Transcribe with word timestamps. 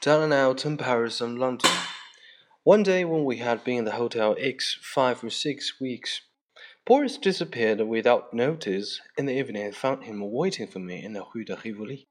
down 0.00 0.22
and 0.22 0.32
out 0.32 0.64
in 0.64 0.76
Paris 0.76 1.20
and 1.20 1.38
London. 1.38 1.70
One 2.62 2.84
day, 2.84 3.04
when 3.04 3.24
we 3.24 3.38
had 3.38 3.64
been 3.64 3.78
in 3.78 3.84
the 3.84 3.92
Hotel 3.92 4.36
X 4.38 4.78
five 4.80 5.24
or 5.24 5.30
six 5.30 5.80
weeks, 5.80 6.20
Boris 6.86 7.18
disappeared 7.18 7.80
without 7.80 8.32
notice. 8.32 9.00
In 9.16 9.26
the 9.26 9.36
evening, 9.36 9.66
I 9.66 9.72
found 9.72 10.04
him 10.04 10.20
waiting 10.30 10.68
for 10.68 10.78
me 10.78 11.04
in 11.04 11.14
the 11.14 11.24
Rue 11.34 11.44
de 11.44 11.56
Rivoli. 11.64 12.06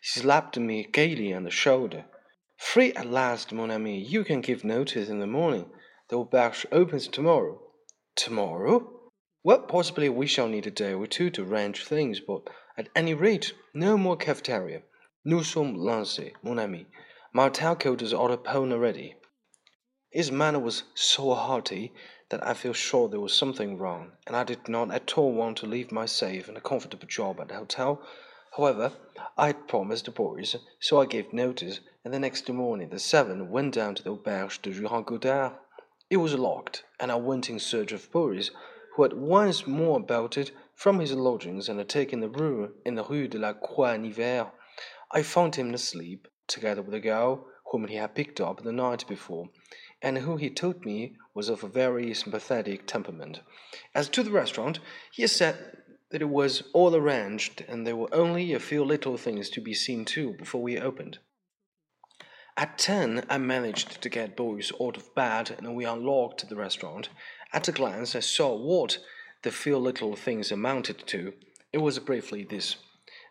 He 0.00 0.20
slapped 0.20 0.58
me 0.58 0.88
gaily 0.90 1.34
on 1.34 1.44
the 1.44 1.50
shoulder. 1.50 2.06
Free 2.56 2.92
at 2.94 3.06
last, 3.06 3.52
mon 3.52 3.70
ami. 3.70 4.00
You 4.00 4.24
can 4.24 4.40
give 4.40 4.64
notice 4.64 5.08
in 5.08 5.20
the 5.20 5.26
morning. 5.26 5.70
The 6.08 6.16
auberge 6.16 6.64
opens 6.72 7.08
tomorrow. 7.08 7.60
Tomorrow? 8.16 8.90
Well, 9.44 9.60
possibly 9.62 10.08
we 10.08 10.26
shall 10.26 10.48
need 10.48 10.66
a 10.66 10.70
day 10.70 10.94
or 10.94 11.06
two 11.06 11.28
to 11.30 11.42
arrange 11.42 11.84
things, 11.84 12.20
but 12.20 12.48
at 12.76 12.88
any 12.96 13.12
rate, 13.12 13.52
no 13.74 13.98
more 13.98 14.16
cafeteria. 14.16 14.82
Nous 15.24 15.46
sommes 15.46 15.76
lancés, 15.76 16.32
mon 16.42 16.58
ami. 16.58 16.86
My 17.32 17.50
tailcoat 17.50 18.00
is 18.00 18.14
out 18.14 18.30
upon 18.30 18.72
already. 18.72 19.16
His 20.10 20.32
manner 20.32 20.58
was 20.58 20.84
so 20.94 21.34
hearty 21.34 21.92
that 22.30 22.44
I 22.46 22.54
felt 22.54 22.76
sure 22.76 23.06
there 23.06 23.20
was 23.20 23.34
something 23.34 23.76
wrong, 23.76 24.12
and 24.26 24.34
I 24.34 24.44
did 24.44 24.66
not 24.66 24.90
at 24.90 25.18
all 25.18 25.32
want 25.32 25.58
to 25.58 25.66
leave 25.66 25.92
my 25.92 26.06
safe 26.06 26.48
and 26.48 26.56
a 26.56 26.62
comfortable 26.62 27.06
job 27.06 27.38
at 27.40 27.48
the 27.48 27.56
hotel. 27.56 28.02
However, 28.56 28.94
I 29.36 29.48
had 29.48 29.68
promised 29.68 30.06
the 30.06 30.10
boys, 30.10 30.56
so 30.80 31.02
I 31.02 31.04
gave 31.04 31.34
notice, 31.34 31.80
and 32.02 32.14
the 32.14 32.18
next 32.18 32.48
morning 32.48 32.88
the 32.88 32.98
seven 32.98 33.50
went 33.50 33.74
down 33.74 33.94
to 33.96 34.02
the 34.02 34.16
auberge 34.16 34.62
de 34.62 34.72
Jean 34.72 35.04
Cottard. 35.04 35.52
It 36.08 36.16
was 36.16 36.32
locked, 36.32 36.84
and 36.98 37.12
I 37.12 37.16
went 37.16 37.50
in 37.50 37.58
search 37.58 37.92
of 37.92 38.10
Boris, 38.10 38.50
who 38.96 39.02
had 39.02 39.12
once 39.12 39.66
more 39.66 40.00
bolted 40.00 40.52
from 40.74 40.98
his 40.98 41.12
lodgings 41.12 41.68
and 41.68 41.78
had 41.78 41.90
taken 41.90 42.20
the 42.20 42.30
room 42.30 42.72
in 42.86 42.94
the 42.94 43.04
Rue 43.04 43.28
de 43.28 43.38
la 43.38 43.52
Croix-Nivert. 43.52 44.50
I 45.12 45.22
found 45.22 45.56
him 45.56 45.74
asleep, 45.74 46.26
together 46.48 46.82
with 46.82 46.94
a 46.94 47.00
girl 47.00 47.46
whom 47.70 47.86
he 47.86 47.96
had 47.96 48.14
picked 48.14 48.40
up 48.40 48.62
the 48.62 48.72
night 48.72 49.06
before, 49.06 49.50
and 50.00 50.18
who 50.18 50.36
he 50.36 50.50
told 50.50 50.84
me 50.84 51.14
was 51.34 51.48
of 51.48 51.62
a 51.62 51.68
very 51.68 52.14
sympathetic 52.14 52.86
temperament. 52.86 53.40
As 53.94 54.08
to 54.10 54.22
the 54.22 54.30
restaurant, 54.30 54.80
he 55.12 55.26
said 55.26 55.76
that 56.10 56.22
it 56.22 56.28
was 56.28 56.62
all 56.72 56.96
arranged 56.96 57.64
and 57.68 57.86
there 57.86 57.96
were 57.96 58.12
only 58.14 58.52
a 58.52 58.60
few 58.60 58.84
little 58.84 59.16
things 59.16 59.50
to 59.50 59.60
be 59.60 59.74
seen 59.74 60.04
to 60.06 60.32
before 60.32 60.62
we 60.62 60.78
opened. 60.78 61.18
At 62.56 62.78
ten, 62.78 63.24
I 63.28 63.38
managed 63.38 64.00
to 64.00 64.08
get 64.08 64.36
Boris 64.36 64.72
out 64.80 64.96
of 64.96 65.14
bed 65.14 65.54
and 65.58 65.76
we 65.76 65.84
unlocked 65.84 66.48
the 66.48 66.56
restaurant. 66.56 67.08
At 67.52 67.68
a 67.68 67.72
glance, 67.72 68.16
I 68.16 68.20
saw 68.20 68.56
what 68.56 68.98
the 69.42 69.52
few 69.52 69.78
little 69.78 70.16
things 70.16 70.50
amounted 70.50 71.06
to. 71.06 71.34
It 71.72 71.78
was 71.78 71.98
briefly 71.98 72.44
this 72.44 72.76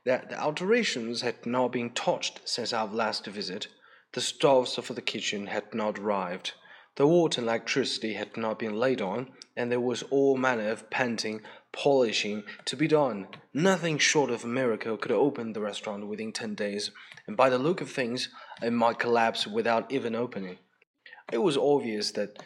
that 0.08 0.30
the 0.30 0.42
alterations 0.42 1.20
had 1.20 1.46
not 1.46 1.74
been 1.74 1.90
touched 1.90 2.40
since 2.46 2.72
our 2.72 2.88
last 2.88 3.26
visit. 3.26 3.68
The 4.14 4.22
stoves 4.22 4.76
for 4.76 4.94
the 4.94 5.02
kitchen 5.02 5.48
had 5.48 5.74
not 5.74 6.00
arrived. 6.00 6.54
The 6.96 7.06
water 7.06 7.42
and 7.42 7.50
electricity 7.50 8.14
had 8.14 8.38
not 8.38 8.58
been 8.58 8.80
laid 8.80 9.02
on, 9.02 9.32
and 9.58 9.70
there 9.70 9.82
was 9.82 10.04
all 10.04 10.38
manner 10.38 10.70
of 10.70 10.90
painting, 10.90 11.42
polishing 11.74 12.44
to 12.64 12.78
be 12.78 12.88
done. 12.88 13.28
Nothing 13.54 13.98
short 13.98 14.32
of 14.32 14.46
a 14.46 14.48
miracle 14.48 14.96
could 14.96 15.12
open 15.12 15.52
the 15.52 15.60
restaurant 15.60 16.08
within 16.08 16.32
ten 16.32 16.56
days, 16.56 16.90
and 17.28 17.36
by 17.36 17.50
the 17.50 17.60
look 17.60 17.82
of 17.82 17.92
things, 17.92 18.30
it 18.64 18.72
might 18.72 19.00
collapse 19.00 19.46
without 19.46 19.92
even 19.92 20.16
opening. 20.16 20.58
It 21.34 21.40
was 21.40 21.58
obvious 21.58 22.12
that 22.12 22.42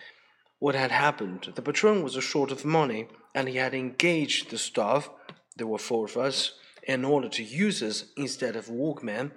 what 0.57 0.73
had 0.73 0.91
happened. 0.91 1.53
The 1.53 1.61
patron 1.61 2.01
was 2.01 2.15
short 2.23 2.51
of 2.51 2.65
money, 2.65 3.07
and 3.35 3.47
he 3.47 3.57
had 3.57 3.75
engaged 3.75 4.49
the 4.49 4.57
staff. 4.57 5.11
There 5.57 5.67
were 5.67 5.77
four 5.77 6.05
of 6.05 6.17
us 6.17 6.53
in 6.83 7.05
order 7.05 7.29
to 7.29 7.43
use 7.43 7.83
us 7.83 8.05
instead 8.17 8.55
of 8.55 8.69
workmen, 8.69 9.31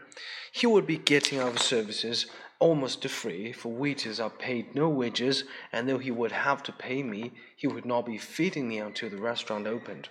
he 0.52 0.66
would 0.66 0.86
be 0.86 0.96
getting 0.96 1.40
our 1.40 1.56
services 1.56 2.26
almost 2.58 3.02
to 3.02 3.08
free, 3.08 3.52
for 3.52 3.70
waiters 3.70 4.20
are 4.20 4.30
paid 4.30 4.74
no 4.74 4.88
wages, 4.88 5.44
and 5.72 5.88
though 5.88 5.98
he 5.98 6.10
would 6.10 6.32
have 6.32 6.62
to 6.62 6.72
pay 6.72 7.02
me, 7.02 7.32
he 7.56 7.66
would 7.66 7.84
not 7.84 8.06
be 8.06 8.16
feeding 8.16 8.68
me 8.68 8.78
until 8.78 9.10
the 9.10 9.16
restaurant 9.16 9.66
opened. 9.66 10.08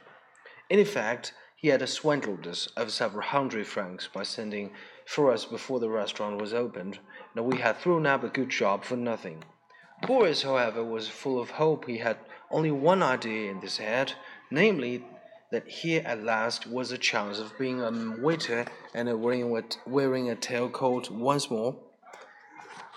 In 0.69 0.80
effect, 0.80 1.34
he 1.56 1.69
had 1.69 1.88
swindled 1.88 2.46
us 2.46 2.68
of 2.75 2.91
several 2.91 3.24
hundred 3.24 3.66
francs 3.66 4.09
by 4.13 4.24
sending 4.24 4.72
for 5.06 5.31
us 5.31 5.46
before 5.46 5.79
the 5.79 5.90
restaurant 5.90 6.40
was 6.41 6.53
opened, 6.53 7.00
and 7.35 7.46
we 7.46 7.58
had 7.58 7.78
thrown 7.78 8.06
up 8.06 8.24
a 8.24 8.28
good 8.28 8.50
job 8.50 8.84
for 8.84 8.97
nothing. 8.97 9.44
Boris, 10.06 10.44
however, 10.44 10.84
was 10.84 11.08
full 11.08 11.40
of 11.40 11.52
hope. 11.52 11.88
He 11.88 12.00
had 12.00 12.18
only 12.52 12.72
one 12.72 13.02
idea 13.02 13.50
in 13.50 13.62
his 13.62 13.78
head, 13.78 14.13
namely 14.52 15.06
that 15.53 15.68
here 15.68 16.02
at 16.03 16.24
last 16.24 16.66
was 16.66 16.91
a 16.91 16.97
chance 16.97 17.38
of 17.38 17.56
being 17.59 17.80
a 17.80 17.91
waiter 18.19 18.66
and 18.96 19.22
wearing, 19.22 19.64
wearing 19.86 20.30
a 20.31 20.36
tailcoat 20.36 21.12
once 21.12 21.52
more. 21.52 21.75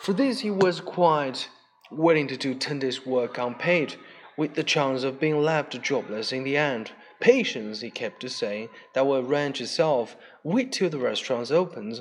For 0.01 0.15
this 0.15 0.41
he 0.41 0.51
was 0.51 0.81
quite 0.81 1.51
willing 1.91 2.27
to 2.29 2.37
do 2.39 2.55
ten 2.55 2.79
days' 2.79 3.05
work 3.05 3.37
unpaid, 3.37 3.97
with 4.39 4.55
the 4.55 4.65
chance 4.65 5.03
of 5.03 5.21
being 5.21 5.43
left 5.43 5.81
jobless 5.83 6.33
in 6.33 6.45
the 6.45 6.57
end. 6.57 6.93
Patience, 7.21 7.83
he 7.83 7.91
kept 7.91 8.21
to 8.21 8.31
saying, 8.31 8.71
that 8.95 9.07
will 9.07 9.27
arrange 9.27 9.61
itself. 9.61 10.17
Wait 10.43 10.73
till 10.73 10.89
the 10.89 10.99
restaurant 10.99 11.51
opens, 11.51 12.01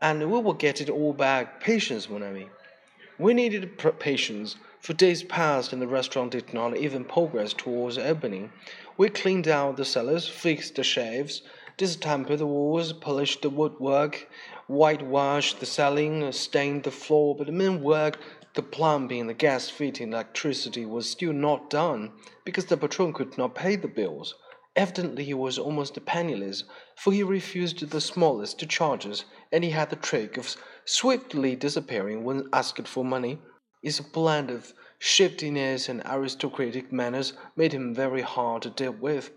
and 0.00 0.20
we 0.20 0.40
will 0.40 0.54
get 0.54 0.80
it 0.80 0.88
all 0.88 1.12
back. 1.12 1.60
Patience, 1.60 2.08
mon 2.08 2.22
ami. 2.22 2.48
We 3.18 3.34
needed 3.34 3.78
patience. 3.98 4.56
For 4.80 4.94
days 4.94 5.22
passed, 5.22 5.72
and 5.72 5.80
the 5.80 5.86
restaurant 5.86 6.32
did 6.32 6.52
not 6.52 6.76
even 6.76 7.04
progress 7.04 7.52
towards 7.52 7.96
opening. 7.96 8.50
We 8.98 9.08
cleaned 9.08 9.48
out 9.48 9.78
the 9.78 9.84
cellars, 9.84 10.28
fixed 10.28 10.74
the 10.74 10.84
shelves, 10.84 11.42
distempered 11.78 12.38
the 12.38 12.46
walls, 12.46 12.92
polished 12.92 13.40
the 13.40 13.48
woodwork, 13.48 14.28
whitewashed 14.66 15.60
the 15.60 15.66
ceiling, 15.66 16.30
stained 16.32 16.82
the 16.84 16.90
floor, 16.90 17.34
but 17.34 17.46
the 17.46 17.52
main 17.52 17.82
work, 17.82 18.18
the 18.54 18.62
plumbing, 18.62 19.26
the 19.28 19.34
gas 19.34 19.70
fitting, 19.70 20.12
electricity, 20.12 20.84
was 20.84 21.08
still 21.08 21.32
not 21.32 21.70
done, 21.70 22.12
because 22.44 22.66
the 22.66 22.76
patron 22.76 23.14
could 23.14 23.38
not 23.38 23.54
pay 23.54 23.76
the 23.76 23.88
bills. 23.88 24.34
Evidently 24.76 25.24
he 25.24 25.34
was 25.34 25.58
almost 25.58 26.04
penniless, 26.04 26.64
for 26.94 27.12
he 27.12 27.22
refused 27.22 27.90
the 27.90 28.00
smallest 28.00 28.66
charges, 28.68 29.24
and 29.50 29.64
he 29.64 29.70
had 29.70 29.90
the 29.90 29.96
trick 29.96 30.36
of 30.36 30.54
swiftly 30.84 31.56
disappearing 31.56 32.24
when 32.24 32.48
asked 32.52 32.86
for 32.86 33.04
money. 33.04 33.38
His 33.82 33.98
blend 34.00 34.48
of 34.52 34.74
shiftiness 35.00 35.88
and 35.88 36.02
aristocratic 36.04 36.92
manners 36.92 37.32
made 37.56 37.72
him 37.72 37.92
very 37.92 38.22
hard 38.22 38.62
to 38.62 38.70
deal 38.70 38.92
with. 38.92 39.32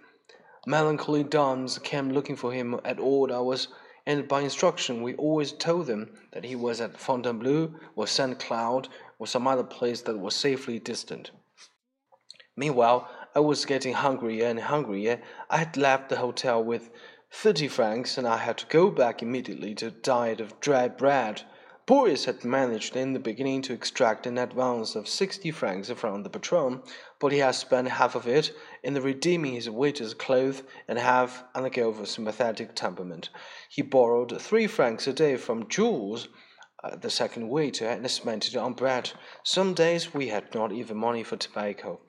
Melancholy 0.68 1.24
dons 1.24 1.80
came 1.80 2.12
looking 2.12 2.36
for 2.36 2.54
him 2.54 2.80
at 2.86 3.00
odd 3.00 3.32
hours, 3.32 3.70
and 4.06 4.28
by 4.28 4.42
instruction 4.42 5.02
we 5.02 5.16
always 5.16 5.52
told 5.52 5.88
them 5.88 6.14
that 6.32 6.44
he 6.44 6.56
was 6.56 6.80
at 6.80 7.00
Fontainebleau 7.00 7.74
or 7.96 8.06
Saint 8.06 8.38
Cloud 8.38 8.88
or 9.18 9.26
some 9.26 9.48
other 9.48 9.64
place 9.64 10.02
that 10.02 10.20
was 10.20 10.36
safely 10.36 10.78
distant. 10.78 11.32
Meanwhile, 12.56 13.10
I 13.34 13.40
was 13.40 13.66
getting 13.66 13.94
hungrier 13.96 14.46
and 14.46 14.60
hungrier. 14.60 15.22
I 15.50 15.58
had 15.58 15.76
left 15.76 16.10
the 16.10 16.18
hotel 16.18 16.64
with 16.64 16.92
thirty 17.32 17.68
francs, 17.68 18.16
and 18.16 18.28
I 18.28 18.38
had 18.38 18.60
to 18.60 18.68
go 18.68 18.92
back 18.92 19.24
immediately 19.24 19.74
to 19.76 19.88
a 19.88 19.92
diet 19.92 20.40
of 20.40 20.60
dry 20.60 20.88
bread. 20.88 21.42
Boris 21.88 22.26
had 22.26 22.44
managed 22.44 22.96
in 22.96 23.14
the 23.14 23.20
beginning 23.20 23.62
to 23.62 23.72
extract 23.72 24.26
an 24.26 24.40
advance 24.40 24.96
of 24.96 25.08
sixty 25.08 25.52
francs 25.52 25.88
from 25.92 26.24
the 26.24 26.30
patron, 26.32 26.82
but 27.20 27.32
he 27.32 27.38
had 27.38 27.54
spent 27.54 27.88
half 27.88 28.16
of 28.16 28.28
it 28.28 28.52
in 28.82 28.96
redeeming 28.96 29.54
his 29.54 29.70
waiter's 29.70 30.16
clothes 30.16 30.64
and 30.88 30.98
half 30.98 31.44
on 31.54 31.62
the 31.62 31.70
girl 31.70 31.90
of 31.90 32.08
sympathetic 32.08 32.74
temperament. 32.74 33.30
He 33.70 33.84
borrowed 33.84 34.42
three 34.42 34.66
francs 34.66 35.06
a 35.06 35.14
day 35.14 35.36
from 35.36 35.70
Jules, 35.70 36.28
uh, 36.84 36.96
the 36.96 37.12
second 37.12 37.50
waiter, 37.50 37.88
and 37.88 38.10
spent 38.10 38.48
it 38.48 38.56
on 38.56 38.74
bread. 38.74 39.12
Some 39.44 39.76
days 39.76 40.12
we 40.12 40.30
had 40.30 40.56
not 40.56 40.72
even 40.72 40.98
money 40.98 41.22
for 41.22 41.38
tobacco. 41.38 42.00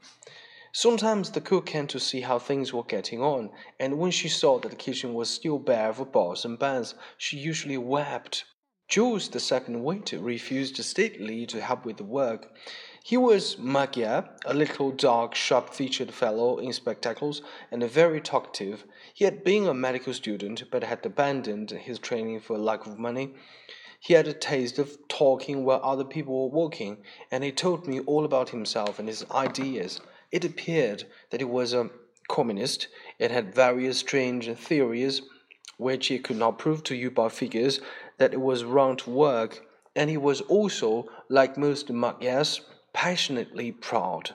Sometimes 0.72 1.30
the 1.30 1.42
cook 1.42 1.66
came 1.66 1.86
to 1.88 2.00
see 2.00 2.22
how 2.22 2.38
things 2.38 2.72
were 2.72 2.82
getting 2.84 3.20
on, 3.20 3.50
and 3.78 3.98
when 3.98 4.10
she 4.10 4.30
saw 4.30 4.58
that 4.58 4.70
the 4.70 4.76
kitchen 4.76 5.12
was 5.12 5.28
still 5.28 5.58
bare 5.58 5.90
of 5.90 6.12
bowls 6.12 6.46
and 6.46 6.58
bands, 6.58 6.94
she 7.18 7.36
usually 7.36 7.76
wept. 7.76 8.44
Jules, 8.88 9.28
the 9.28 9.40
second 9.40 9.82
waiter, 9.82 10.20
refused 10.20 10.76
steadily 10.76 11.44
to 11.46 11.60
help 11.60 11.84
with 11.84 11.96
the 11.96 12.04
work. 12.04 12.54
He 13.02 13.16
was 13.16 13.58
Magyar, 13.58 14.28
a 14.44 14.54
little 14.54 14.92
dark, 14.92 15.34
sharp 15.34 15.74
featured 15.74 16.14
fellow 16.14 16.58
in 16.58 16.72
spectacles, 16.72 17.42
and 17.70 17.82
a 17.82 17.88
very 17.88 18.20
talkative. 18.20 18.84
He 19.12 19.24
had 19.24 19.42
been 19.42 19.66
a 19.66 19.74
medical 19.74 20.14
student, 20.14 20.70
but 20.70 20.84
had 20.84 21.04
abandoned 21.04 21.72
his 21.72 21.98
training 21.98 22.40
for 22.40 22.56
lack 22.58 22.86
of 22.86 22.98
money. 22.98 23.34
He 23.98 24.14
had 24.14 24.28
a 24.28 24.32
taste 24.32 24.78
of 24.78 24.96
talking 25.08 25.64
while 25.64 25.80
other 25.82 26.04
people 26.04 26.42
were 26.42 26.54
walking, 26.54 26.98
and 27.30 27.42
he 27.42 27.50
told 27.50 27.88
me 27.88 28.00
all 28.00 28.24
about 28.24 28.50
himself 28.50 29.00
and 29.00 29.08
his 29.08 29.24
ideas. 29.32 30.00
It 30.30 30.44
appeared 30.44 31.04
that 31.30 31.40
he 31.40 31.44
was 31.44 31.72
a 31.72 31.90
communist 32.28 32.88
and 33.18 33.32
had 33.32 33.54
various 33.54 33.98
strange 33.98 34.48
theories 34.48 35.22
which 35.76 36.06
he 36.06 36.18
could 36.18 36.36
not 36.36 36.58
prove 36.58 36.82
to 36.84 36.94
you 36.94 37.10
by 37.10 37.28
figures 37.28 37.80
that 38.18 38.32
it 38.32 38.40
was 38.40 38.64
wrong 38.64 38.96
to 38.96 39.10
work, 39.10 39.66
and 39.94 40.10
he 40.10 40.16
was 40.16 40.40
also, 40.42 41.06
like 41.28 41.56
most 41.56 41.90
Magyars, 41.90 42.60
passionately 42.92 43.72
proud. 43.72 44.34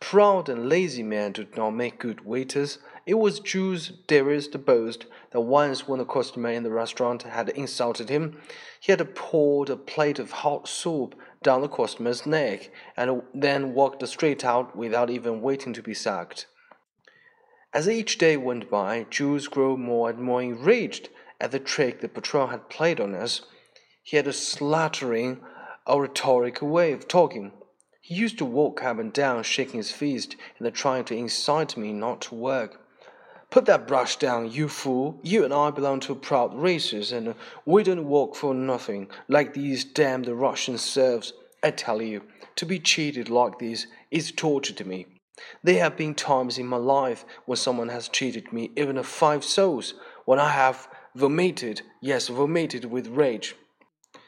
Proud 0.00 0.48
and 0.48 0.68
lazy 0.68 1.04
men 1.04 1.32
do 1.32 1.46
not 1.56 1.70
make 1.70 2.00
good 2.00 2.24
waiters. 2.24 2.78
It 3.06 3.14
was 3.14 3.38
Jules' 3.38 3.92
dearest 4.08 4.64
boast 4.64 5.06
that 5.30 5.40
once 5.40 5.86
when 5.86 6.00
a 6.00 6.04
customer 6.04 6.50
in 6.50 6.64
the 6.64 6.70
restaurant 6.70 7.22
had 7.22 7.48
insulted 7.50 8.08
him, 8.08 8.40
he 8.80 8.90
had 8.90 9.14
poured 9.14 9.70
a 9.70 9.76
plate 9.76 10.18
of 10.18 10.30
hot 10.30 10.66
soup 10.66 11.14
down 11.42 11.60
the 11.62 11.68
customer's 11.68 12.26
neck 12.26 12.70
and 12.96 13.22
then 13.32 13.74
walked 13.74 14.06
straight 14.08 14.44
out 14.44 14.74
without 14.74 15.10
even 15.10 15.40
waiting 15.40 15.72
to 15.72 15.82
be 15.82 15.94
sacked. 15.94 16.46
As 17.74 17.88
each 17.88 18.18
day 18.18 18.36
went 18.36 18.68
by, 18.68 19.06
Jules 19.08 19.48
grew 19.48 19.78
more 19.78 20.10
and 20.10 20.20
more 20.20 20.42
enraged 20.42 21.08
at 21.40 21.52
the 21.52 21.58
trick 21.58 22.00
the 22.00 22.08
patrol 22.08 22.48
had 22.48 22.68
played 22.68 23.00
on 23.00 23.14
us. 23.14 23.40
He 24.02 24.18
had 24.18 24.26
a 24.26 24.32
slattering, 24.32 25.40
oratorical 25.88 26.68
way 26.68 26.92
of 26.92 27.08
talking. 27.08 27.52
He 28.02 28.14
used 28.14 28.36
to 28.38 28.44
walk 28.44 28.82
up 28.84 28.98
and 28.98 29.10
down, 29.10 29.42
shaking 29.42 29.78
his 29.78 29.90
fist 29.90 30.36
and 30.58 30.74
trying 30.74 31.04
to 31.04 31.16
incite 31.16 31.76
me 31.78 31.94
not 31.94 32.20
to 32.22 32.34
work. 32.34 32.78
Put 33.48 33.64
that 33.66 33.88
brush 33.88 34.16
down, 34.16 34.50
you 34.50 34.68
fool. 34.68 35.18
You 35.22 35.42
and 35.42 35.54
I 35.54 35.70
belong 35.70 36.00
to 36.00 36.14
proud 36.14 36.54
races, 36.54 37.10
and 37.10 37.34
we 37.64 37.82
don't 37.84 38.04
work 38.04 38.34
for 38.34 38.54
nothing, 38.54 39.08
like 39.28 39.54
these 39.54 39.84
damned 39.84 40.28
Russian 40.28 40.76
serfs. 40.76 41.32
I 41.62 41.70
tell 41.70 42.02
you, 42.02 42.22
to 42.56 42.66
be 42.66 42.78
cheated 42.78 43.30
like 43.30 43.58
this 43.58 43.86
is 44.10 44.30
torture 44.30 44.74
to 44.74 44.84
me. 44.84 45.06
There 45.62 45.78
have 45.78 45.96
been 45.96 46.14
times 46.14 46.58
in 46.58 46.66
my 46.66 46.76
life 46.76 47.24
when 47.46 47.56
someone 47.56 47.88
has 47.88 48.08
cheated 48.08 48.52
me, 48.52 48.70
even 48.76 48.96
of 48.96 49.06
five 49.06 49.44
souls, 49.44 49.94
when 50.24 50.38
I 50.38 50.50
have 50.50 50.88
vomited, 51.14 51.82
yes, 52.00 52.28
vomited 52.28 52.84
with 52.86 53.08
rage. 53.08 53.54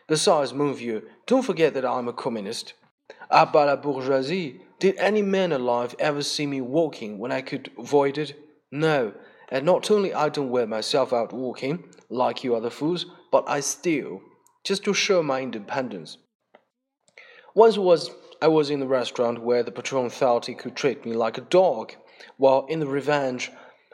Besides, 0.06 0.52
mon 0.52 0.74
vieux, 0.74 1.02
don't 1.26 1.42
forget 1.42 1.74
that 1.74 1.84
I'm 1.84 2.08
a 2.08 2.12
communist. 2.12 2.74
Ah, 3.30 3.48
but 3.50 3.66
la 3.66 3.76
bourgeoisie, 3.76 4.60
did 4.78 4.96
any 4.96 5.22
man 5.22 5.52
alive 5.52 5.94
ever 5.98 6.22
see 6.22 6.46
me 6.46 6.60
walking 6.60 7.18
when 7.18 7.32
I 7.32 7.40
could 7.40 7.70
avoid 7.78 8.18
it? 8.18 8.34
No, 8.70 9.14
and 9.50 9.64
not 9.64 9.90
only 9.90 10.12
I 10.12 10.28
don't 10.28 10.50
wear 10.50 10.66
myself 10.66 11.12
out 11.12 11.32
walking, 11.32 11.84
like 12.10 12.44
you 12.44 12.54
other 12.54 12.70
fools, 12.70 13.06
but 13.30 13.44
I 13.48 13.60
steal, 13.60 14.20
just 14.62 14.84
to 14.84 14.94
show 14.94 15.22
my 15.22 15.40
independence. 15.40 16.18
Once 17.54 17.78
was 17.78 18.10
I 18.42 18.48
was 18.48 18.70
in 18.70 18.80
the 18.80 18.86
restaurant 18.86 19.42
where 19.42 19.62
the 19.62 19.70
patron 19.70 20.10
thought 20.10 20.46
he 20.46 20.54
could 20.54 20.76
treat 20.76 21.04
me 21.04 21.12
like 21.12 21.38
a 21.38 21.42
dog, 21.42 21.94
while 22.36 22.66
in 22.68 22.80
the 22.80 22.86
revenge 22.86 23.50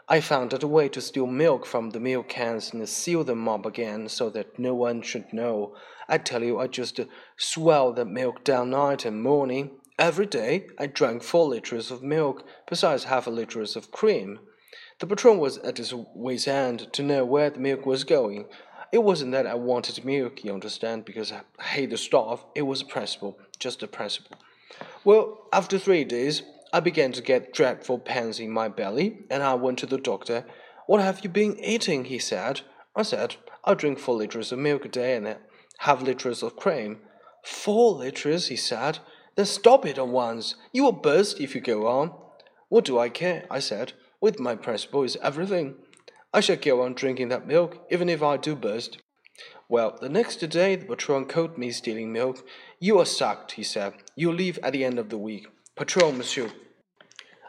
I 0.08 0.20
found 0.20 0.52
out 0.52 0.64
a 0.64 0.66
way 0.66 0.88
to 0.88 1.00
steal 1.00 1.26
milk 1.28 1.64
from 1.64 1.90
the 1.90 2.00
milk 2.00 2.28
cans 2.28 2.72
and 2.72 2.88
seal 2.88 3.22
them 3.22 3.48
up 3.48 3.64
again 3.64 4.08
so 4.08 4.28
that 4.30 4.58
no 4.58 4.74
one 4.74 5.02
should 5.02 5.32
know. 5.32 5.76
I 6.08 6.18
tell 6.18 6.42
you, 6.42 6.58
I 6.58 6.66
just 6.66 6.98
uh, 6.98 7.04
swelled 7.36 7.94
that 7.96 8.06
milk 8.06 8.42
down 8.42 8.70
night 8.70 9.04
and 9.04 9.22
morning. 9.22 9.78
Every 10.00 10.26
day 10.26 10.66
I 10.78 10.86
drank 10.86 11.22
four 11.22 11.46
liters 11.46 11.92
of 11.92 12.02
milk, 12.02 12.44
besides 12.68 13.04
half 13.04 13.28
a 13.28 13.30
liter 13.30 13.60
of 13.60 13.90
cream. 13.92 14.40
The 14.98 15.06
patron 15.06 15.38
was 15.38 15.58
at 15.58 15.78
his 15.78 15.94
wit's 15.94 16.48
end 16.48 16.92
to 16.92 17.02
know 17.02 17.24
where 17.24 17.50
the 17.50 17.60
milk 17.60 17.86
was 17.86 18.02
going. 18.02 18.46
It 18.92 19.02
wasn't 19.02 19.32
that 19.32 19.46
I 19.46 19.54
wanted 19.54 20.04
milk, 20.04 20.44
you 20.44 20.52
understand, 20.52 21.04
because 21.04 21.32
I 21.32 21.42
hate 21.62 21.90
the 21.90 21.96
stuff. 21.96 22.44
It 22.54 22.62
was 22.62 22.82
a 22.82 22.86
principle, 22.86 23.38
just 23.58 23.82
a 23.82 23.86
principle. 23.86 24.36
Well, 25.04 25.46
after 25.52 25.78
three 25.78 26.04
days, 26.04 26.42
I 26.72 26.80
began 26.80 27.12
to 27.12 27.22
get 27.22 27.52
dreadful 27.52 27.98
pains 27.98 28.40
in 28.40 28.50
my 28.50 28.68
belly, 28.68 29.18
and 29.30 29.42
I 29.42 29.54
went 29.54 29.78
to 29.80 29.86
the 29.86 29.98
doctor. 29.98 30.44
What 30.86 31.00
have 31.00 31.22
you 31.22 31.30
been 31.30 31.58
eating? 31.60 32.06
he 32.06 32.18
said. 32.18 32.62
I 32.96 33.02
said, 33.02 33.36
I 33.64 33.74
drink 33.74 33.98
four 33.98 34.16
liters 34.16 34.50
of 34.50 34.58
milk 34.58 34.84
a 34.84 34.88
day 34.88 35.14
and 35.14 35.36
half 35.78 36.02
liters 36.02 36.42
of 36.42 36.56
cream. 36.56 36.98
Four 37.44 37.92
liters, 37.92 38.48
he 38.48 38.56
said. 38.56 38.98
Then 39.36 39.46
stop 39.46 39.86
it 39.86 39.98
at 39.98 40.08
once. 40.08 40.56
You 40.72 40.84
will 40.84 40.92
burst 40.92 41.40
if 41.40 41.54
you 41.54 41.60
go 41.60 41.86
on. 41.86 42.12
What 42.68 42.84
do 42.84 42.98
I 42.98 43.08
care? 43.08 43.46
I 43.50 43.60
said 43.60 43.92
with 44.20 44.38
my 44.38 44.54
principle 44.54 45.02
is 45.02 45.16
everything. 45.22 45.76
I 46.32 46.40
shall 46.40 46.56
go 46.56 46.82
on 46.82 46.94
drinking 46.94 47.28
that 47.30 47.46
milk, 47.46 47.86
even 47.90 48.08
if 48.08 48.22
I 48.22 48.36
do 48.36 48.54
burst. 48.54 48.98
Well, 49.68 49.98
the 50.00 50.08
next 50.08 50.36
day 50.36 50.76
the 50.76 50.86
patron 50.86 51.26
caught 51.26 51.58
me 51.58 51.70
stealing 51.72 52.12
milk. 52.12 52.46
You 52.78 53.00
are 53.00 53.06
sacked, 53.06 53.52
he 53.52 53.64
said. 53.64 53.94
You 54.14 54.32
leave 54.32 54.58
at 54.62 54.72
the 54.72 54.84
end 54.84 54.98
of 54.98 55.08
the 55.08 55.18
week. 55.18 55.48
Patron, 55.76 56.18
monsieur. 56.18 56.50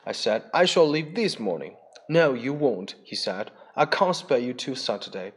I 0.05 0.13
said, 0.13 0.43
I 0.53 0.65
shall 0.65 0.87
leave 0.87 1.13
this 1.13 1.39
morning. 1.39 1.75
No, 2.09 2.33
you 2.33 2.53
won't, 2.53 2.95
he 3.03 3.15
said. 3.15 3.51
I 3.75 3.85
can't 3.85 4.15
spare 4.15 4.39
you 4.39 4.53
till 4.53 4.75
Saturday. 4.75 5.33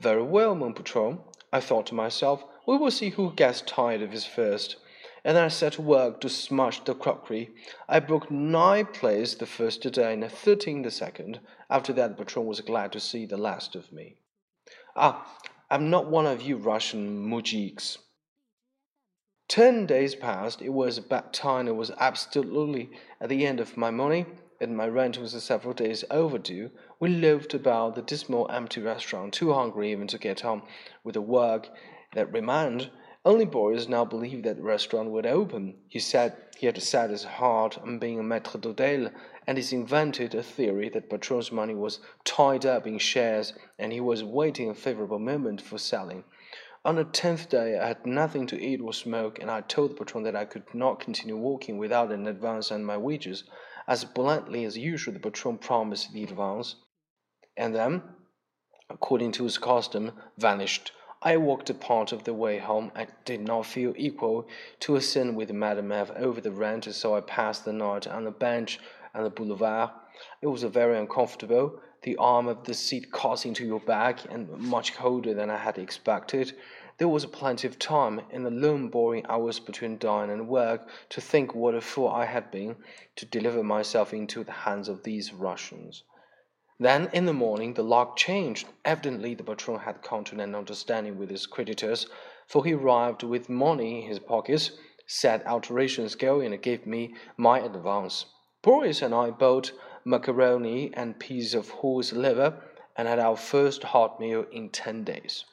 Very 0.00 0.22
well, 0.22 0.54
mon 0.54 0.74
patron. 0.74 1.20
I 1.52 1.60
thought 1.60 1.86
to 1.86 1.94
myself, 1.94 2.42
we 2.66 2.76
will 2.76 2.90
see 2.90 3.10
who 3.10 3.32
gets 3.32 3.60
tired 3.60 4.02
of 4.02 4.10
his 4.10 4.24
first 4.24 4.76
and 5.24 5.38
I 5.38 5.48
set 5.48 5.74
to 5.74 5.82
work 5.82 6.20
to 6.20 6.28
smash 6.28 6.82
the 6.84 6.94
crockery. 6.94 7.50
I 7.88 8.00
broke 8.00 8.30
nine 8.30 8.86
plates 8.86 9.34
the 9.34 9.46
first 9.46 9.82
day 9.82 10.12
and 10.12 10.30
thirteen 10.30 10.82
the 10.82 10.90
second. 10.90 11.40
After 11.68 11.92
that, 11.92 12.16
the 12.16 12.24
patron 12.24 12.46
was 12.46 12.60
glad 12.60 12.92
to 12.92 13.00
see 13.00 13.26
the 13.26 13.36
last 13.36 13.74
of 13.74 13.92
me. 13.92 14.16
Ah, 14.96 15.26
I'm 15.70 15.90
not 15.90 16.10
one 16.10 16.26
of 16.26 16.42
you 16.42 16.56
Russian 16.56 17.28
mujiks. 17.28 17.98
Ten 19.48 19.86
days 19.86 20.14
passed. 20.14 20.62
It 20.62 20.72
was 20.72 20.98
about 20.98 21.32
time. 21.32 21.68
I 21.68 21.72
was 21.72 21.90
absolutely 21.98 22.90
at 23.20 23.28
the 23.28 23.46
end 23.46 23.60
of 23.60 23.76
my 23.76 23.90
money, 23.90 24.26
and 24.60 24.76
my 24.76 24.86
rent 24.86 25.18
was 25.18 25.32
several 25.42 25.74
days 25.74 26.04
overdue. 26.10 26.70
We 27.00 27.08
loafed 27.08 27.54
about 27.54 27.94
the 27.94 28.02
dismal, 28.02 28.50
empty 28.50 28.80
restaurant, 28.80 29.32
too 29.32 29.52
hungry 29.52 29.90
even 29.90 30.06
to 30.08 30.18
get 30.18 30.44
on 30.44 30.62
with 31.02 31.14
the 31.14 31.20
work 31.20 31.68
that 32.14 32.32
remained. 32.32 32.90
Only 33.22 33.44
Boris 33.44 33.86
now 33.86 34.06
believed 34.06 34.44
that 34.44 34.56
the 34.56 34.62
restaurant 34.62 35.10
would 35.10 35.26
open. 35.26 35.76
He 35.88 35.98
said 35.98 36.36
he 36.56 36.64
had 36.64 36.82
set 36.82 37.10
his 37.10 37.24
heart 37.24 37.76
on 37.76 37.98
being 37.98 38.18
a 38.18 38.22
maître 38.22 38.58
d'hôtel, 38.58 39.12
and 39.46 39.58
he 39.58 39.76
invented 39.76 40.34
a 40.34 40.42
theory 40.42 40.88
that 40.88 41.10
Patron's 41.10 41.52
money 41.52 41.74
was 41.74 42.00
tied 42.24 42.64
up 42.64 42.86
in 42.86 42.96
shares 42.98 43.52
and 43.78 43.92
he 43.92 44.00
was 44.00 44.24
waiting 44.24 44.70
a 44.70 44.74
favorable 44.74 45.18
moment 45.18 45.60
for 45.60 45.76
selling. 45.76 46.24
On 46.82 46.96
the 46.96 47.04
tenth 47.04 47.50
day, 47.50 47.78
I 47.78 47.88
had 47.88 48.06
nothing 48.06 48.46
to 48.46 48.58
eat 48.58 48.80
or 48.80 48.94
smoke, 48.94 49.38
and 49.38 49.50
I 49.50 49.60
told 49.60 49.90
the 49.90 49.96
patron 49.96 50.24
that 50.24 50.34
I 50.34 50.46
could 50.46 50.74
not 50.74 50.98
continue 50.98 51.36
working 51.36 51.76
without 51.76 52.10
an 52.10 52.26
advance 52.26 52.72
on 52.72 52.84
my 52.86 52.96
wages. 52.96 53.44
As 53.86 54.06
bluntly 54.06 54.64
as 54.64 54.78
usual, 54.78 55.12
the 55.12 55.20
patron 55.20 55.58
promised 55.58 56.14
the 56.14 56.24
advance, 56.24 56.76
and 57.54 57.74
then, 57.74 58.02
according 58.88 59.32
to 59.32 59.44
his 59.44 59.58
custom, 59.58 60.12
vanished. 60.38 60.92
I 61.22 61.36
walked 61.36 61.68
a 61.68 61.74
part 61.74 62.12
of 62.12 62.24
the 62.24 62.32
way 62.32 62.56
home. 62.56 62.92
I 62.94 63.06
did 63.26 63.42
not 63.42 63.66
feel 63.66 63.92
equal 63.94 64.48
to 64.80 64.96
a 64.96 65.02
scene 65.02 65.34
with 65.34 65.52
Madame 65.52 65.92
F 65.92 66.10
over 66.16 66.40
the 66.40 66.50
rent, 66.50 66.86
so 66.94 67.14
I 67.14 67.20
passed 67.20 67.66
the 67.66 67.74
night 67.74 68.06
on 68.06 68.26
a 68.26 68.30
bench 68.30 68.80
on 69.14 69.24
the 69.24 69.28
boulevard. 69.28 69.90
It 70.40 70.46
was 70.46 70.62
very 70.62 70.98
uncomfortable, 70.98 71.78
the 72.02 72.16
arm 72.16 72.48
of 72.48 72.64
the 72.64 72.72
seat 72.72 73.12
caught 73.12 73.44
into 73.44 73.66
your 73.66 73.80
back, 73.80 74.24
and 74.32 74.48
much 74.58 74.94
colder 74.94 75.34
than 75.34 75.50
I 75.50 75.58
had 75.58 75.76
expected. 75.76 76.56
There 76.96 77.08
was 77.08 77.26
plenty 77.26 77.68
of 77.68 77.78
time, 77.78 78.22
in 78.30 78.42
the 78.42 78.50
long, 78.50 78.88
boring 78.88 79.26
hours 79.28 79.60
between 79.60 79.98
dine 79.98 80.30
and 80.30 80.48
work, 80.48 80.88
to 81.10 81.20
think 81.20 81.54
what 81.54 81.74
a 81.74 81.82
fool 81.82 82.08
I 82.08 82.24
had 82.24 82.50
been 82.50 82.76
to 83.16 83.26
deliver 83.26 83.62
myself 83.62 84.14
into 84.14 84.42
the 84.42 84.52
hands 84.52 84.88
of 84.88 85.02
these 85.02 85.34
Russians. 85.34 86.02
Then 86.82 87.10
in 87.12 87.26
the 87.26 87.34
morning 87.34 87.74
the 87.74 87.82
luck 87.82 88.16
changed. 88.16 88.66
Evidently 88.86 89.34
the 89.34 89.44
patron 89.44 89.80
had 89.80 90.02
come 90.02 90.24
to 90.24 90.40
an 90.40 90.54
understanding 90.54 91.18
with 91.18 91.28
his 91.28 91.44
creditors, 91.44 92.06
for 92.46 92.64
he 92.64 92.72
arrived 92.72 93.22
with 93.22 93.50
money 93.50 94.00
in 94.00 94.08
his 94.08 94.18
pockets, 94.18 94.70
said 95.06 95.42
alterations 95.44 96.14
going, 96.14 96.54
and 96.54 96.62
gave 96.62 96.86
me 96.86 97.14
my 97.36 97.60
advance. 97.60 98.24
Boris 98.62 99.02
and 99.02 99.14
I 99.14 99.28
bought 99.28 99.72
macaroni 100.06 100.90
and 100.94 101.20
piece 101.20 101.52
of 101.52 101.68
horse 101.68 102.14
liver, 102.14 102.64
and 102.96 103.06
had 103.06 103.18
our 103.18 103.36
first 103.36 103.82
hot 103.82 104.18
meal 104.18 104.46
in 104.50 104.70
ten 104.70 105.04
days. 105.04 105.44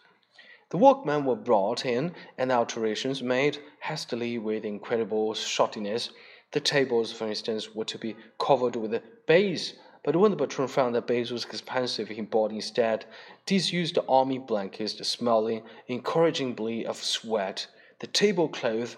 The 0.70 0.78
workmen 0.78 1.26
were 1.26 1.36
brought 1.36 1.86
in, 1.86 2.16
and 2.38 2.54
alterations 2.54 3.22
made 3.22 3.58
hastily 3.82 4.38
with 4.38 4.64
incredible 4.64 5.34
shoddiness. 5.34 6.10
The 6.54 6.62
tables, 6.62 7.12
for 7.12 7.28
instance, 7.28 7.76
were 7.76 7.84
to 7.84 7.98
be 7.98 8.16
covered 8.40 8.78
with 8.78 9.04
baize 9.26 9.74
but 10.08 10.16
when 10.16 10.32
the 10.32 10.38
patron 10.38 10.70
found 10.70 10.96
that 10.96 11.06
base 11.06 11.32
was 11.32 11.44
expensive, 11.44 12.08
he 12.08 12.22
bought 12.22 12.54
instead 12.54 13.04
disused 13.46 14.00
army 14.08 14.38
blankets, 14.38 15.06
smelling 15.06 15.64
encouragingly 15.90 16.86
of 16.86 16.96
sweat. 16.96 17.68
The 18.00 18.08
tablecloth 18.08 18.96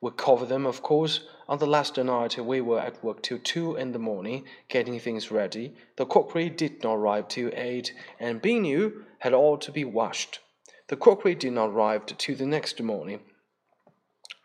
would 0.00 0.16
cover 0.16 0.46
them, 0.46 0.66
of 0.66 0.84
course. 0.84 1.26
On 1.48 1.58
the 1.58 1.66
last 1.66 1.98
night, 1.98 2.38
we 2.38 2.60
were 2.60 2.78
at 2.78 3.02
work 3.02 3.22
till 3.22 3.40
two 3.42 3.74
in 3.74 3.90
the 3.90 3.98
morning, 3.98 4.44
getting 4.68 5.00
things 5.00 5.32
ready. 5.32 5.74
The 5.96 6.06
crockery 6.06 6.48
did 6.48 6.84
not 6.84 6.94
arrive 6.94 7.26
till 7.26 7.50
eight, 7.52 7.92
and 8.20 8.40
being 8.40 8.62
new, 8.62 9.06
had 9.18 9.34
all 9.34 9.58
to 9.58 9.72
be 9.72 9.84
washed. 9.84 10.38
The 10.86 10.96
crockery 10.96 11.34
did 11.34 11.54
not 11.54 11.70
arrive 11.70 12.06
till 12.06 12.36
the 12.36 12.46
next 12.46 12.80
morning 12.80 13.18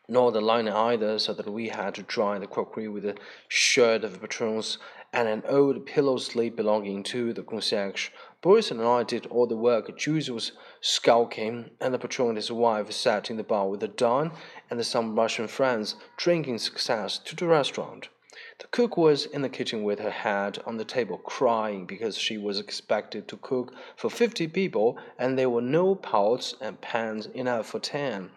nor 0.08 0.32
the 0.32 0.42
liner 0.42 0.76
either, 0.76 1.18
so 1.20 1.34
that 1.34 1.50
we 1.50 1.70
had 1.70 1.96
to 1.96 2.04
dry 2.04 2.38
the 2.38 2.48
crockery 2.48 2.88
with 2.88 3.06
a 3.06 3.16
shirt 3.48 4.04
of 4.04 4.22
patrons 4.22 4.78
and 5.12 5.28
an 5.28 5.44
old 5.48 5.86
pillow 5.86 6.18
slip 6.18 6.56
belonging 6.56 7.02
to 7.02 7.32
the 7.32 7.42
concierge. 7.42 8.10
Boris 8.42 8.70
and 8.70 8.82
I 8.82 9.04
did 9.04 9.26
all 9.28 9.48
the 9.48 9.56
work. 9.56 9.98
Jules 9.98 10.30
was 10.30 10.52
skulking, 10.82 11.72
and 11.80 11.94
the 11.94 11.98
patron 11.98 12.30
and 12.30 12.38
his 12.38 12.52
wife 12.52 12.92
sat 12.92 13.30
in 13.30 13.38
the 13.38 13.44
bar 13.44 13.70
with 13.70 13.80
the 13.80 13.88
Don 13.88 14.32
and 14.70 14.86
some 14.86 15.16
Russian 15.16 15.48
friends, 15.48 15.96
drinking 16.18 16.58
success 16.58 17.18
to 17.20 17.36
the 17.36 17.48
restaurant. 17.48 18.10
The 18.60 18.68
cook 18.68 18.98
was 18.98 19.26
in 19.26 19.42
the 19.42 19.50
kitchen 19.50 19.84
with 19.84 20.00
her 20.00 20.12
head 20.12 20.60
on 20.66 20.78
the 20.78 20.86
table, 20.86 21.18
crying 21.18 21.86
because 21.86 22.18
she 22.18 22.38
was 22.38 22.60
expected 22.60 23.28
to 23.30 23.38
cook 23.38 23.74
for 23.96 24.10
fifty 24.10 24.48
people 24.48 24.98
and 25.18 25.38
there 25.38 25.50
were 25.50 25.62
no 25.62 25.96
pots 25.96 26.56
and 26.62 26.80
pans 26.80 27.26
enough 27.28 27.68
for 27.68 27.80
ten. 27.80 28.32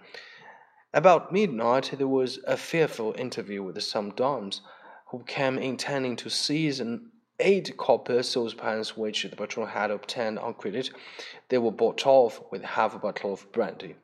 About 0.95 1.33
midnight 1.33 1.93
there 1.99 2.09
was 2.09 2.39
a 2.47 2.57
fearful 2.57 3.15
interview 3.19 3.63
with 3.63 3.83
some 3.83 4.11
dons, 4.11 4.63
who 5.09 5.23
came 5.25 5.59
intending 5.59 6.17
to 6.17 6.31
seize 6.31 6.81
an 6.81 7.11
eight 7.39 7.77
copper 7.77 8.23
saucepans 8.23 8.97
which 8.97 9.23
the 9.23 9.37
patron 9.37 9.69
had 9.69 9.91
obtained 9.91 10.39
on 10.39 10.55
credit. 10.55 10.91
They 11.51 11.59
were 11.59 11.71
bought 11.71 12.07
off 12.07 12.41
with 12.51 12.63
half 12.63 12.95
a 12.95 12.99
bottle 12.99 13.35
of 13.35 13.53
brandy. 13.53 13.97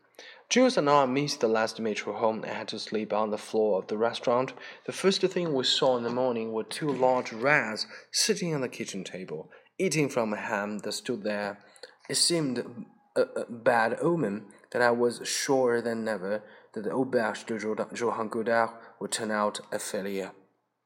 Jules 0.50 0.76
and 0.76 0.91
I 0.91 1.07
missed 1.07 1.41
the 1.41 1.49
last 1.49 1.81
metro 1.81 2.12
home 2.12 2.45
and 2.45 2.53
had 2.53 2.69
to 2.69 2.79
sleep 2.79 3.14
on 3.14 3.31
the 3.31 3.38
floor 3.38 3.79
of 3.79 3.88
the 3.88 3.97
restaurant. 3.97 4.53
The 4.85 4.93
first 4.93 5.23
thing 5.23 5.55
we 5.55 5.64
saw 5.64 5.97
in 5.97 6.05
the 6.05 6.11
morning 6.11 6.53
were 6.53 6.64
two 6.64 6.93
large 6.93 7.33
rats 7.33 7.87
sitting 8.12 8.55
on 8.55 8.61
the 8.61 8.69
kitchen 8.69 9.05
table, 9.05 9.50
eating 9.79 10.11
from 10.11 10.35
a 10.35 10.37
ham 10.37 10.79
that 10.81 10.93
stood 10.93 11.23
there. 11.23 11.59
It 12.11 12.17
seemed 12.17 12.59
a, 13.17 13.21
a 13.23 13.47
bad 13.50 13.97
omen 14.03 14.47
that 14.73 14.83
I 14.83 14.91
was 14.91 15.26
surer 15.26 15.81
than 15.81 16.07
ever 16.07 16.43
that 16.75 16.85
the 16.85 16.90
auberge 16.90 17.47
de 17.47 17.59
Jehan 17.59 18.28
Cottard 18.28 18.71
would 19.00 19.12
turn 19.12 19.31
out 19.31 19.61
a 19.73 19.78
failure. 19.78 20.33